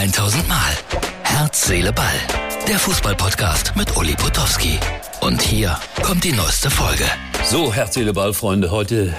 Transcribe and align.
1000 0.00 0.48
Mal. 0.48 0.72
Herz, 1.24 1.66
Seele, 1.66 1.92
Ball. 1.92 2.06
Der 2.66 2.78
Fußballpodcast 2.78 3.76
mit 3.76 3.94
Uli 3.98 4.14
Potowski. 4.14 4.78
Und 5.20 5.42
hier 5.42 5.76
kommt 6.02 6.24
die 6.24 6.32
neueste 6.32 6.70
Folge. 6.70 7.04
So, 7.44 7.70
Herz, 7.70 7.92
Seele, 7.92 8.14
Ball, 8.14 8.32
Freunde. 8.32 8.70
Heute 8.70 9.12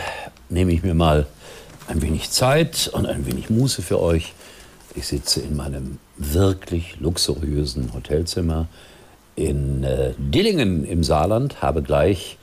nehme 0.49 0.71
ich 0.71 0.81
mir 0.81 0.95
mal 0.95 1.27
ein 1.87 2.01
wenig 2.01 2.31
Zeit 2.31 2.89
und 2.91 3.05
ein 3.05 3.27
wenig 3.27 3.51
Muße 3.51 3.83
für 3.83 4.01
euch. 4.01 4.33
Ich 4.95 5.05
sitze 5.05 5.41
in 5.41 5.55
meinem 5.55 5.99
wirklich 6.17 6.99
luxuriösen 6.99 7.93
Hotelzimmer 7.93 8.65
in 9.35 9.83
äh, 9.83 10.15
Dillingen 10.17 10.83
im 10.83 11.03
Saarland, 11.03 11.61
habe 11.61 11.83
gleich 11.83 12.39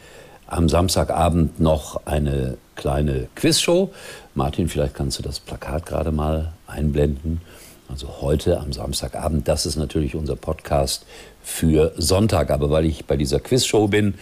am 0.47 0.69
Samstagabend 0.69 1.59
noch 1.59 2.07
eine 2.07 2.57
kleine 2.77 3.27
Quizshow. 3.35 3.93
Martin, 4.37 4.69
vielleicht 4.69 4.95
kannst 4.95 5.19
du 5.19 5.25
das 5.25 5.41
Plakat 5.41 5.87
gerade 5.87 6.13
mal 6.13 6.53
einblenden. 6.69 7.41
Also 7.89 8.21
heute 8.21 8.61
am 8.61 8.73
Samstagabend, 8.73 9.49
das 9.49 9.65
ist 9.65 9.77
natürlich 9.77 10.15
unser 10.15 10.37
Podcast 10.37 11.07
für 11.43 11.93
Sonntag. 11.97 12.51
Aber 12.51 12.71
weil 12.71 12.85
ich 12.85 13.07
bei 13.07 13.17
dieser 13.17 13.41
Quizshow 13.41 13.89
bin, 13.89 14.15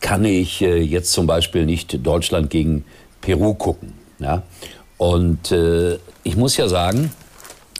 kann 0.00 0.24
ich 0.24 0.62
äh, 0.62 0.80
jetzt 0.80 1.12
zum 1.12 1.26
Beispiel 1.26 1.66
nicht 1.66 2.04
Deutschland 2.06 2.48
gegen 2.48 2.84
Peru 3.20 3.52
gucken. 3.54 3.92
Ja? 4.18 4.42
Und 4.96 5.52
äh, 5.52 5.98
ich 6.22 6.36
muss 6.36 6.56
ja 6.56 6.68
sagen, 6.68 7.12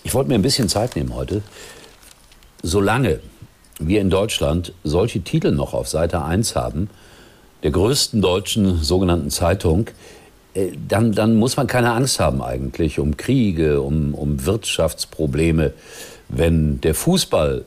ich 0.04 0.12
wollte 0.12 0.28
mir 0.28 0.34
ein 0.34 0.42
bisschen 0.42 0.68
Zeit 0.68 0.96
nehmen 0.96 1.14
heute. 1.14 1.42
Solange 2.62 3.20
wir 3.78 4.00
in 4.02 4.10
Deutschland 4.10 4.74
solche 4.84 5.22
Titel 5.22 5.52
noch 5.52 5.72
auf 5.72 5.88
Seite 5.88 6.22
1 6.22 6.56
haben, 6.56 6.90
der 7.62 7.70
größten 7.70 8.20
deutschen 8.20 8.82
sogenannten 8.82 9.30
Zeitung, 9.30 9.86
dann, 10.88 11.12
dann 11.12 11.36
muss 11.36 11.56
man 11.56 11.66
keine 11.66 11.92
Angst 11.92 12.20
haben 12.20 12.42
eigentlich 12.42 12.98
um 12.98 13.16
Kriege, 13.16 13.80
um, 13.80 14.14
um 14.14 14.44
Wirtschaftsprobleme, 14.44 15.72
wenn 16.28 16.80
der 16.80 16.94
Fußball 16.94 17.64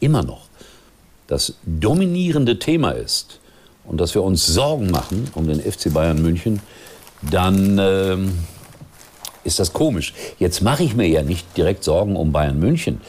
immer 0.00 0.22
noch 0.22 0.48
das 1.26 1.54
dominierende 1.64 2.58
Thema 2.58 2.90
ist 2.90 3.38
und 3.84 4.00
dass 4.00 4.14
wir 4.14 4.22
uns 4.22 4.46
Sorgen 4.46 4.90
machen 4.90 5.28
um 5.34 5.46
den 5.46 5.60
FC 5.60 5.92
Bayern 5.92 6.20
München, 6.20 6.60
dann 7.30 7.78
äh, 7.78 8.16
ist 9.44 9.60
das 9.60 9.72
komisch. 9.72 10.14
Jetzt 10.38 10.62
mache 10.62 10.82
ich 10.82 10.96
mir 10.96 11.06
ja 11.06 11.22
nicht 11.22 11.56
direkt 11.56 11.84
Sorgen 11.84 12.16
um 12.16 12.32
Bayern 12.32 12.58
München, 12.58 13.00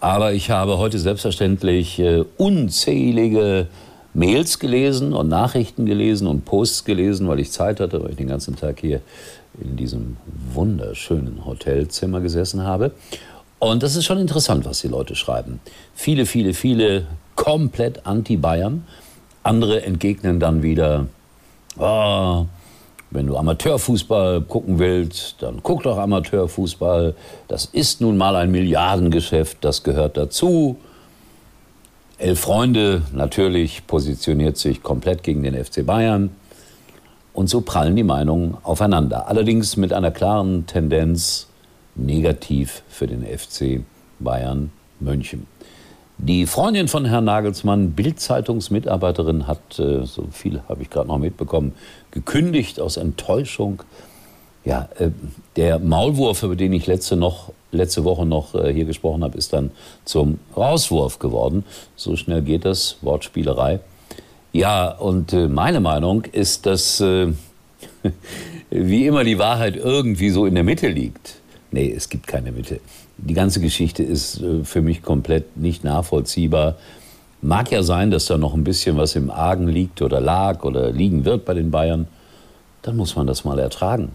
aber 0.00 0.32
ich 0.32 0.50
habe 0.50 0.78
heute 0.78 0.98
selbstverständlich 0.98 1.98
äh, 1.98 2.24
unzählige 2.36 3.66
Mails 4.14 4.60
gelesen 4.60 5.12
und 5.12 5.28
Nachrichten 5.28 5.86
gelesen 5.86 6.26
und 6.28 6.44
Posts 6.44 6.84
gelesen, 6.84 7.28
weil 7.28 7.40
ich 7.40 7.50
Zeit 7.50 7.80
hatte, 7.80 8.02
weil 8.02 8.10
ich 8.10 8.16
den 8.16 8.28
ganzen 8.28 8.56
Tag 8.56 8.80
hier 8.80 9.00
in 9.60 9.76
diesem 9.76 10.16
wunderschönen 10.52 11.44
Hotelzimmer 11.44 12.20
gesessen 12.20 12.62
habe. 12.62 12.92
Und 13.58 13.82
das 13.82 13.96
ist 13.96 14.04
schon 14.04 14.18
interessant, 14.18 14.64
was 14.64 14.80
die 14.80 14.88
Leute 14.88 15.16
schreiben. 15.16 15.60
Viele, 15.94 16.26
viele, 16.26 16.54
viele 16.54 17.06
komplett 17.34 18.06
anti-Bayern. 18.06 18.84
Andere 19.42 19.82
entgegnen 19.82 20.38
dann 20.38 20.62
wieder, 20.62 21.06
oh, 21.78 22.46
wenn 23.10 23.26
du 23.26 23.36
Amateurfußball 23.36 24.42
gucken 24.42 24.78
willst, 24.78 25.36
dann 25.40 25.60
guck 25.62 25.84
doch 25.84 25.98
Amateurfußball. 25.98 27.14
Das 27.48 27.64
ist 27.66 28.00
nun 28.00 28.16
mal 28.16 28.36
ein 28.36 28.50
Milliardengeschäft, 28.50 29.58
das 29.60 29.82
gehört 29.82 30.16
dazu. 30.16 30.78
Elf 32.18 32.40
Freunde 32.40 33.02
natürlich 33.12 33.88
positioniert 33.88 34.56
sich 34.56 34.82
komplett 34.84 35.24
gegen 35.24 35.42
den 35.42 35.62
FC 35.62 35.84
Bayern. 35.84 36.30
Und 37.32 37.48
so 37.48 37.60
prallen 37.60 37.96
die 37.96 38.04
Meinungen 38.04 38.56
aufeinander. 38.62 39.26
Allerdings 39.26 39.76
mit 39.76 39.92
einer 39.92 40.12
klaren 40.12 40.66
Tendenz 40.66 41.48
negativ 41.96 42.82
für 42.88 43.08
den 43.08 43.24
FC 43.24 43.80
Bayern 44.20 44.70
München. 45.00 45.48
Die 46.18 46.46
Freundin 46.46 46.86
von 46.86 47.04
Herrn 47.04 47.24
Nagelsmann, 47.24 47.90
Bild-Zeitungsmitarbeiterin, 47.90 49.48
hat, 49.48 49.80
äh, 49.80 50.06
so 50.06 50.28
viel 50.30 50.62
habe 50.68 50.82
ich 50.82 50.90
gerade 50.90 51.08
noch 51.08 51.18
mitbekommen, 51.18 51.74
gekündigt 52.12 52.78
aus 52.78 52.96
Enttäuschung. 52.96 53.82
Ja, 54.64 54.88
äh, 54.98 55.10
der 55.56 55.78
Maulwurf, 55.78 56.42
über 56.42 56.56
den 56.56 56.72
ich 56.72 56.86
letzte 56.86 57.16
noch 57.16 57.52
letzte 57.70 58.04
Woche 58.04 58.24
noch 58.24 58.54
äh, 58.54 58.72
hier 58.72 58.84
gesprochen 58.84 59.22
habe, 59.24 59.36
ist 59.36 59.52
dann 59.52 59.72
zum 60.04 60.38
Rauswurf 60.56 61.18
geworden. 61.18 61.64
So 61.96 62.16
schnell 62.16 62.40
geht 62.40 62.64
das, 62.64 62.96
Wortspielerei. 63.02 63.80
Ja, 64.52 64.90
und 64.90 65.32
äh, 65.32 65.48
meine 65.48 65.80
Meinung 65.80 66.24
ist, 66.24 66.66
dass 66.66 67.02
wie 68.70 69.06
immer 69.06 69.24
die 69.24 69.38
Wahrheit 69.38 69.76
irgendwie 69.76 70.30
so 70.30 70.46
in 70.46 70.54
der 70.54 70.64
Mitte 70.64 70.88
liegt. 70.88 71.34
Nee, 71.70 71.92
es 71.94 72.08
gibt 72.08 72.26
keine 72.26 72.52
Mitte. 72.52 72.80
Die 73.18 73.34
ganze 73.34 73.60
Geschichte 73.60 74.02
ist 74.02 74.42
für 74.62 74.80
mich 74.80 75.02
komplett 75.02 75.56
nicht 75.56 75.84
nachvollziehbar. 75.84 76.76
Mag 77.42 77.70
ja 77.70 77.82
sein, 77.82 78.10
dass 78.10 78.26
da 78.26 78.38
noch 78.38 78.54
ein 78.54 78.64
bisschen 78.64 78.96
was 78.96 79.16
im 79.16 79.30
Argen 79.30 79.68
liegt 79.68 80.02
oder 80.02 80.20
lag 80.20 80.64
oder 80.64 80.90
liegen 80.90 81.24
wird 81.24 81.44
bei 81.44 81.54
den 81.54 81.70
Bayern. 81.70 82.06
Dann 82.82 82.96
muss 82.96 83.16
man 83.16 83.26
das 83.26 83.44
mal 83.44 83.58
ertragen 83.58 84.12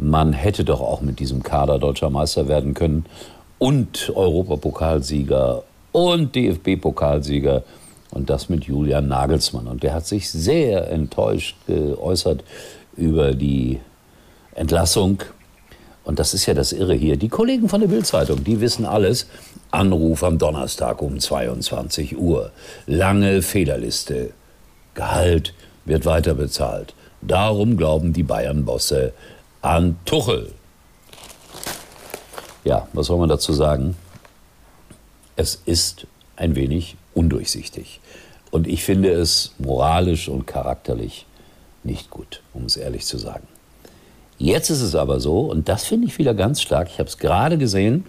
man 0.00 0.32
hätte 0.32 0.64
doch 0.64 0.80
auch 0.80 1.00
mit 1.00 1.18
diesem 1.18 1.42
Kader 1.42 1.78
deutscher 1.78 2.10
Meister 2.10 2.48
werden 2.48 2.74
können 2.74 3.06
und 3.58 4.12
Europapokalsieger 4.14 5.64
und 5.92 6.34
DFB-Pokalsieger 6.34 7.62
und 8.10 8.30
das 8.30 8.48
mit 8.48 8.64
Julian 8.64 9.08
Nagelsmann. 9.08 9.66
Und 9.66 9.82
der 9.82 9.94
hat 9.94 10.06
sich 10.06 10.30
sehr 10.30 10.90
enttäuscht 10.90 11.56
geäußert 11.66 12.44
über 12.96 13.34
die 13.34 13.80
Entlassung. 14.54 15.22
Und 16.04 16.18
das 16.18 16.32
ist 16.32 16.46
ja 16.46 16.54
das 16.54 16.72
Irre 16.72 16.94
hier. 16.94 17.16
Die 17.16 17.28
Kollegen 17.28 17.68
von 17.68 17.80
der 17.80 17.88
Bildzeitung, 17.88 18.42
die 18.42 18.60
wissen 18.60 18.86
alles. 18.86 19.26
Anruf 19.70 20.24
am 20.24 20.38
Donnerstag 20.38 21.02
um 21.02 21.18
22 21.18 22.16
Uhr. 22.16 22.50
Lange 22.86 23.42
Fehlerliste. 23.42 24.30
Gehalt 24.94 25.52
wird 25.84 26.06
weiter 26.06 26.34
bezahlt. 26.34 26.94
Darum 27.20 27.76
glauben 27.76 28.12
die 28.12 28.22
Bayern-Bosse, 28.22 29.12
an 29.62 29.98
Tuchel. 30.04 30.52
Ja, 32.64 32.88
was 32.92 33.06
soll 33.06 33.18
man 33.18 33.28
dazu 33.28 33.52
sagen? 33.52 33.96
Es 35.36 35.60
ist 35.64 36.06
ein 36.36 36.54
wenig 36.54 36.96
undurchsichtig. 37.14 38.00
Und 38.50 38.66
ich 38.66 38.84
finde 38.84 39.10
es 39.12 39.54
moralisch 39.58 40.28
und 40.28 40.46
charakterlich 40.46 41.26
nicht 41.84 42.10
gut, 42.10 42.42
um 42.54 42.64
es 42.64 42.76
ehrlich 42.76 43.04
zu 43.04 43.18
sagen. 43.18 43.46
Jetzt 44.38 44.70
ist 44.70 44.82
es 44.82 44.94
aber 44.94 45.18
so, 45.20 45.40
und 45.40 45.68
das 45.68 45.84
finde 45.84 46.06
ich 46.06 46.18
wieder 46.18 46.34
ganz 46.34 46.62
stark, 46.62 46.88
ich 46.88 46.98
habe 46.98 47.08
es 47.08 47.18
gerade 47.18 47.58
gesehen, 47.58 48.06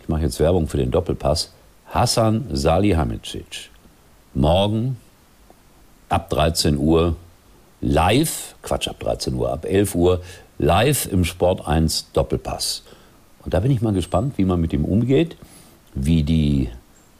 ich 0.00 0.08
mache 0.08 0.22
jetzt 0.22 0.40
Werbung 0.40 0.66
für 0.66 0.76
den 0.76 0.90
Doppelpass, 0.90 1.52
Hassan 1.86 2.46
Salihamidzic. 2.50 3.70
Morgen 4.34 4.96
ab 6.08 6.30
13 6.30 6.78
Uhr 6.78 7.14
live, 7.80 8.54
Quatsch, 8.62 8.88
ab 8.88 8.98
13 9.00 9.34
Uhr, 9.34 9.52
ab 9.52 9.64
11 9.64 9.94
Uhr 9.94 10.22
live 10.62 11.06
im 11.06 11.24
Sport 11.24 11.66
1 11.66 12.12
Doppelpass. 12.12 12.84
Und 13.44 13.52
da 13.52 13.60
bin 13.60 13.72
ich 13.72 13.82
mal 13.82 13.92
gespannt, 13.92 14.34
wie 14.38 14.44
man 14.44 14.60
mit 14.60 14.72
ihm 14.72 14.84
umgeht, 14.84 15.36
wie 15.94 16.22
die 16.22 16.70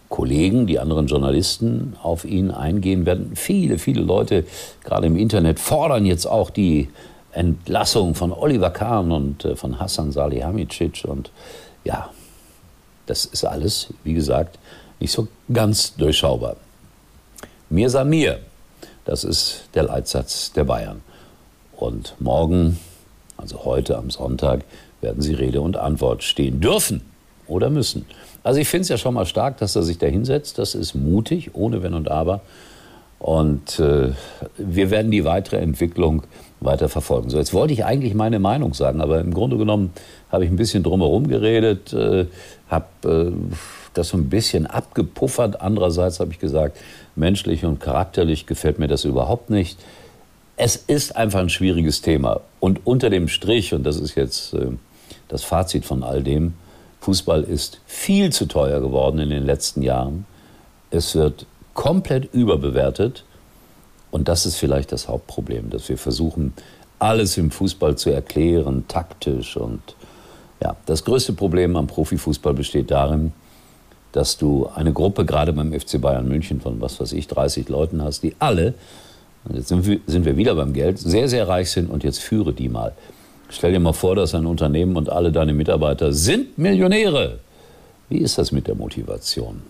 Kollegen, 0.08 0.66
die 0.66 0.78
anderen 0.78 1.08
Journalisten 1.08 1.96
auf 2.02 2.24
ihn 2.24 2.52
eingehen 2.52 3.04
werden. 3.04 3.32
Viele, 3.34 3.78
viele 3.78 4.02
Leute, 4.02 4.44
gerade 4.84 5.08
im 5.08 5.16
Internet, 5.16 5.58
fordern 5.58 6.06
jetzt 6.06 6.26
auch 6.26 6.50
die 6.50 6.88
Entlassung 7.32 8.14
von 8.14 8.32
Oliver 8.32 8.70
Kahn 8.70 9.10
und 9.10 9.44
äh, 9.44 9.56
von 9.56 9.80
Hassan 9.80 10.12
Salihamidzic. 10.12 11.04
Und 11.04 11.32
ja, 11.82 12.10
das 13.06 13.24
ist 13.24 13.44
alles, 13.44 13.92
wie 14.04 14.14
gesagt, 14.14 14.58
nicht 15.00 15.12
so 15.12 15.26
ganz 15.52 15.96
durchschaubar. 15.96 16.56
Mir 17.70 17.90
sah 17.90 18.04
mir, 18.04 18.38
das 19.04 19.24
ist 19.24 19.64
der 19.74 19.84
Leitsatz 19.84 20.52
der 20.52 20.64
Bayern. 20.64 21.00
Und 21.72 22.14
morgen 22.20 22.78
also 23.36 23.64
heute 23.64 23.98
am 23.98 24.10
Sonntag, 24.10 24.64
werden 25.00 25.20
Sie 25.20 25.34
Rede 25.34 25.60
und 25.60 25.76
Antwort 25.76 26.22
stehen 26.22 26.60
dürfen 26.60 27.02
oder 27.46 27.70
müssen. 27.70 28.06
Also 28.44 28.60
ich 28.60 28.68
finde 28.68 28.82
es 28.82 28.88
ja 28.88 28.96
schon 28.96 29.14
mal 29.14 29.26
stark, 29.26 29.58
dass 29.58 29.76
er 29.76 29.82
sich 29.82 29.98
da 29.98 30.06
hinsetzt. 30.06 30.58
Das 30.58 30.74
ist 30.74 30.94
mutig, 30.94 31.50
ohne 31.54 31.82
Wenn 31.82 31.94
und 31.94 32.10
Aber. 32.10 32.40
Und 33.18 33.78
äh, 33.78 34.10
wir 34.58 34.90
werden 34.90 35.12
die 35.12 35.24
weitere 35.24 35.58
Entwicklung 35.58 36.24
weiter 36.60 36.88
verfolgen. 36.88 37.30
So, 37.30 37.38
jetzt 37.38 37.54
wollte 37.54 37.72
ich 37.72 37.84
eigentlich 37.84 38.14
meine 38.14 38.40
Meinung 38.40 38.74
sagen, 38.74 39.00
aber 39.00 39.20
im 39.20 39.32
Grunde 39.32 39.56
genommen 39.58 39.92
habe 40.30 40.44
ich 40.44 40.50
ein 40.50 40.56
bisschen 40.56 40.82
drumherum 40.82 41.28
geredet, 41.28 41.92
äh, 41.92 42.26
habe 42.68 42.86
äh, 43.04 43.32
das 43.94 44.08
so 44.08 44.16
ein 44.16 44.28
bisschen 44.28 44.66
abgepuffert. 44.66 45.60
Andererseits 45.60 46.18
habe 46.18 46.32
ich 46.32 46.40
gesagt, 46.40 46.78
menschlich 47.14 47.64
und 47.64 47.78
charakterlich 47.78 48.46
gefällt 48.46 48.78
mir 48.78 48.88
das 48.88 49.04
überhaupt 49.04 49.50
nicht 49.50 49.78
es 50.56 50.76
ist 50.76 51.16
einfach 51.16 51.40
ein 51.40 51.48
schwieriges 51.48 52.02
Thema. 52.02 52.40
Und 52.60 52.80
unter 52.84 53.10
dem 53.10 53.28
Strich, 53.28 53.74
und 53.74 53.84
das 53.84 53.96
ist 53.96 54.14
jetzt 54.14 54.54
äh, 54.54 54.68
das 55.28 55.44
Fazit 55.44 55.84
von 55.84 56.02
all 56.02 56.22
dem, 56.22 56.54
Fußball 57.00 57.42
ist 57.42 57.80
viel 57.84 58.30
zu 58.30 58.46
teuer 58.46 58.80
geworden 58.80 59.18
in 59.18 59.30
den 59.30 59.44
letzten 59.44 59.82
Jahren. 59.82 60.24
Es 60.90 61.14
wird 61.14 61.46
komplett 61.74 62.32
überbewertet. 62.32 63.24
Und 64.10 64.28
das 64.28 64.46
ist 64.46 64.56
vielleicht 64.56 64.92
das 64.92 65.08
Hauptproblem, 65.08 65.70
dass 65.70 65.88
wir 65.88 65.98
versuchen, 65.98 66.52
alles 66.98 67.36
im 67.38 67.50
Fußball 67.50 67.96
zu 67.96 68.10
erklären, 68.10 68.84
taktisch 68.86 69.56
und 69.56 69.80
Ja, 70.62 70.76
das 70.86 71.04
größte 71.04 71.32
Problem 71.32 71.74
am 71.74 71.88
Profifußball 71.88 72.54
besteht 72.54 72.92
darin, 72.92 73.32
dass 74.12 74.36
du 74.36 74.68
eine 74.72 74.92
Gruppe, 74.92 75.24
gerade 75.24 75.52
beim 75.52 75.72
FC 75.72 76.00
Bayern 76.00 76.28
München, 76.28 76.60
von 76.60 76.80
was 76.80 77.00
weiß 77.00 77.12
ich, 77.12 77.26
30 77.26 77.68
Leuten 77.68 78.02
hast, 78.02 78.22
die 78.22 78.36
alle, 78.38 78.74
und 79.44 79.56
jetzt 79.56 79.68
sind 79.68 79.86
wir, 79.86 80.00
sind 80.06 80.24
wir 80.24 80.36
wieder 80.36 80.54
beim 80.54 80.72
Geld, 80.72 80.98
sehr, 80.98 81.28
sehr 81.28 81.48
reich 81.48 81.70
sind 81.70 81.90
und 81.90 82.04
jetzt 82.04 82.20
führe 82.20 82.52
die 82.52 82.68
mal. 82.68 82.92
Stell 83.48 83.72
dir 83.72 83.80
mal 83.80 83.92
vor, 83.92 84.16
dass 84.16 84.34
ein 84.34 84.46
Unternehmen 84.46 84.96
und 84.96 85.10
alle 85.10 85.30
deine 85.32 85.52
Mitarbeiter 85.52 86.12
sind 86.12 86.56
Millionäre. 86.56 87.38
Wie 88.08 88.18
ist 88.18 88.38
das 88.38 88.52
mit 88.52 88.66
der 88.66 88.74
Motivation? 88.74 89.62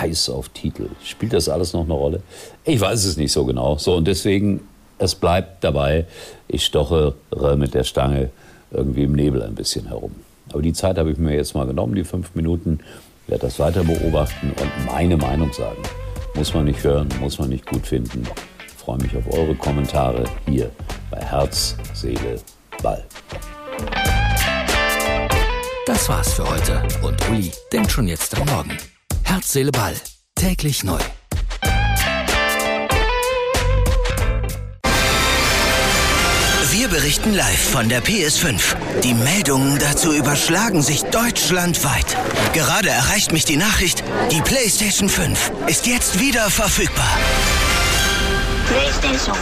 Heiß 0.00 0.30
auf 0.30 0.48
Titel. 0.48 0.88
Spielt 1.02 1.34
das 1.34 1.48
alles 1.48 1.72
noch 1.72 1.84
eine 1.84 1.92
Rolle? 1.92 2.22
Ich 2.64 2.80
weiß 2.80 3.04
es 3.04 3.16
nicht 3.16 3.32
so 3.32 3.44
genau. 3.44 3.76
So, 3.76 3.96
und 3.96 4.06
deswegen, 4.06 4.60
es 4.98 5.14
bleibt 5.14 5.62
dabei, 5.62 6.06
ich 6.48 6.64
stochere 6.64 7.14
mit 7.56 7.74
der 7.74 7.84
Stange 7.84 8.30
irgendwie 8.70 9.02
im 9.02 9.12
Nebel 9.12 9.42
ein 9.42 9.54
bisschen 9.54 9.88
herum. 9.88 10.12
Aber 10.50 10.62
die 10.62 10.72
Zeit 10.72 10.96
habe 10.98 11.10
ich 11.10 11.18
mir 11.18 11.34
jetzt 11.34 11.54
mal 11.54 11.66
genommen, 11.66 11.94
die 11.94 12.04
fünf 12.04 12.34
Minuten, 12.34 12.80
werde 13.26 13.46
das 13.46 13.58
weiter 13.58 13.84
beobachten 13.84 14.52
und 14.60 14.86
meine 14.86 15.16
Meinung 15.16 15.52
sagen. 15.52 15.82
Muss 16.34 16.52
man 16.52 16.64
nicht 16.64 16.82
hören, 16.82 17.08
muss 17.20 17.38
man 17.38 17.48
nicht 17.48 17.64
gut 17.66 17.86
finden. 17.86 18.26
Ich 18.66 18.72
freue 18.74 18.98
mich 18.98 19.16
auf 19.16 19.32
eure 19.32 19.54
Kommentare 19.54 20.24
hier 20.46 20.70
bei 21.10 21.20
Herz, 21.20 21.76
Seele, 21.94 22.40
Ball. 22.82 23.04
Das 25.86 26.08
war's 26.08 26.34
für 26.34 26.48
heute 26.48 26.82
und 27.02 27.28
Uli 27.30 27.52
denkt 27.72 27.92
schon 27.92 28.08
jetzt 28.08 28.36
am 28.38 28.46
Morgen. 28.48 28.76
Herz, 29.22 29.52
Seele, 29.52 29.70
Ball. 29.70 29.94
Täglich 30.34 30.82
neu. 30.82 30.98
Berichten 36.94 37.34
live 37.34 37.70
von 37.72 37.88
der 37.88 38.04
PS5. 38.04 39.00
Die 39.02 39.14
Meldungen 39.14 39.80
dazu 39.80 40.12
überschlagen 40.12 40.80
sich 40.80 41.02
deutschlandweit. 41.02 42.16
Gerade 42.52 42.88
erreicht 42.88 43.32
mich 43.32 43.44
die 43.44 43.56
Nachricht, 43.56 44.04
die 44.30 44.40
PlayStation 44.40 45.08
5 45.08 45.50
ist 45.66 45.88
jetzt 45.88 46.20
wieder 46.20 46.48
verfügbar. 46.50 47.18
PlayStation 48.68 49.36